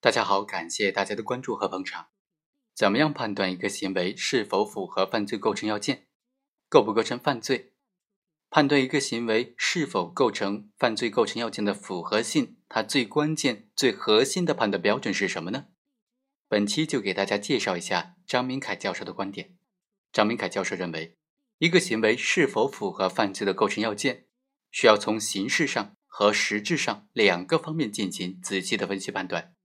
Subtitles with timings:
[0.00, 2.10] 大家好，感谢大家的关注和捧场。
[2.72, 6.06] 怎么样判断一个行为是否符合犯罪构成要件，
[6.68, 7.72] 构不构成犯罪？
[8.48, 15.66] 判断一个行为是否构成犯罪构成要件的符合性，它最关键、最核心的判断标准是什么呢？
[16.46, 19.56] 本期就给大家介绍一下张明凯教授的观点。
[20.12, 21.18] 张明凯教授认为，
[21.58, 24.26] 一个行为是否符合犯罪的构成要件，
[24.70, 29.56] 需要从形式上和实质上两个方面进行仔细的分析判断。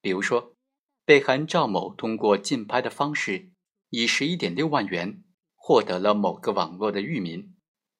[0.00, 0.56] 比如说，
[1.04, 3.50] 被害人赵某通过竞拍的方式，
[3.90, 7.54] 以十一点六万元获得了某个网络的域名。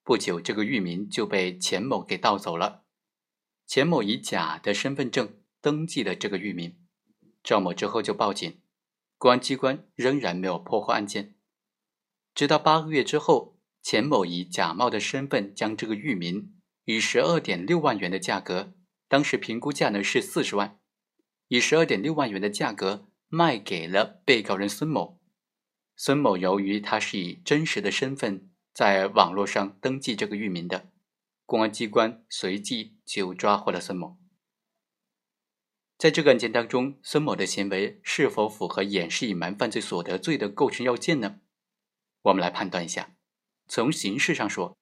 [0.05, 2.85] 不久，这个域名就被钱某给盗走了。
[3.67, 6.79] 钱某以假的身份证登记了这个域名，
[7.43, 8.63] 赵某之后就报警，
[9.19, 11.35] 公安机关仍然没有破获案件。
[12.35, 18.73] 直到八个月之后，钱某以假冒的身份将这个域名以十二点六万元的价格，
[19.09, 20.79] 当时评估价呢是四十万。
[21.49, 25.19] 以十二点六万元的价格卖给了被告人孙某。
[25.97, 30.91] 孙某由于他是以真实的身份在网络上登记这个域名的，
[31.45, 34.17] 公安机关随即就抓获了孙某。
[35.97, 41.41] 在这个案件当中，孙某的行为是否符合掩饰隐瞒犯罪所得罪的构成要件呢？
[42.23, 43.17] 我们来判断一下。
[43.67, 44.79] 从形式上说，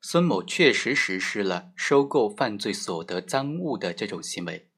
[0.00, 4.70] 孙某确实实施了收购犯罪所得赃物的这种行为。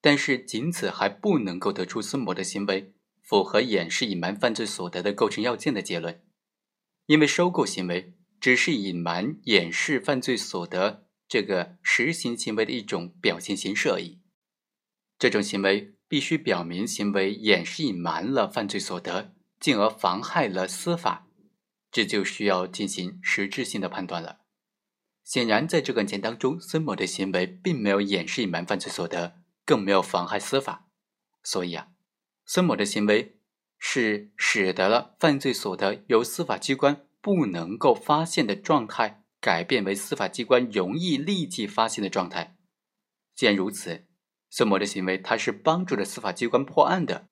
[0.00, 6.22] 但是，仅此还不能够得出孙某的行为符合掩饰隐瞒犯罪所得的构成要件的结论，
[7.06, 14.20] 因为收购行为只是隐瞒掩饰犯罪所得这个实行行为的一种表现形式而已。
[15.18, 21.26] 这种行为必须表明行为掩饰隐瞒了犯罪所得，进而妨害了司法，
[21.90, 24.42] 这就需要进行实质性的判断了。
[25.24, 29.37] 显然，在这个案件当中，孙某的行为并没有掩饰隐瞒犯罪所得。
[29.68, 30.88] 更没有妨害司法，
[31.42, 31.88] 所以啊，
[32.46, 33.38] 孙某的行为
[33.76, 42.56] 是使得了犯罪所得由司法机关不能够发现的状态改变为司法机关容易立即发现的状态。
[43.34, 44.06] 既然如此，
[44.48, 47.28] 孙某的行为他是帮助了司法机关破案的，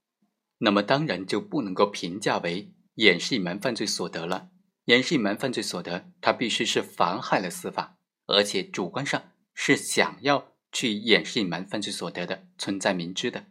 [0.59, 4.51] 那么当然就不能够评价为掩饰隐瞒犯罪所得了。
[4.85, 7.97] 掩饰隐瞒犯罪所得，他必须是妨害了司法，
[8.27, 10.53] 而且主观上是想要。
[10.79, 13.47] 去掩饰隐瞒犯罪所得的存在明知的。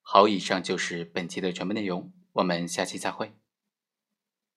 [0.00, 3.32] 好，以上就是本期的全部内容，我们下期再会。